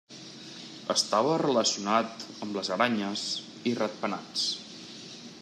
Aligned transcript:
Estava 0.93 1.35
relacionat 1.41 2.25
amb 2.47 2.59
les 2.61 2.73
aranyes 2.77 3.27
i 3.73 3.75
rat-penats. 3.83 4.49